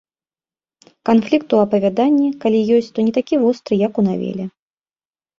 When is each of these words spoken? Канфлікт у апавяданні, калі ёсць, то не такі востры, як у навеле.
Канфлікт 1.09 1.49
у 1.57 1.59
апавяданні, 1.65 2.29
калі 2.45 2.61
ёсць, 2.77 2.87
то 2.95 2.99
не 3.09 3.13
такі 3.17 3.35
востры, 3.43 3.73
як 3.87 3.93
у 4.03 4.05
навеле. 4.09 4.45